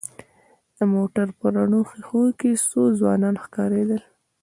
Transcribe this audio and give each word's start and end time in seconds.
د 0.77 0.79
موټر 0.93 1.27
په 1.37 1.45
رڼو 1.55 1.79
ښېښو 1.89 2.23
کې 2.39 2.51
څو 2.67 2.81
ځوانان 2.99 3.35
ښکارېدل. 3.43 4.01